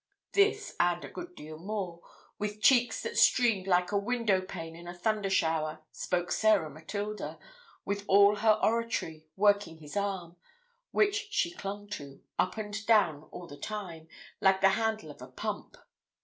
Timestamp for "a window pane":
3.91-4.75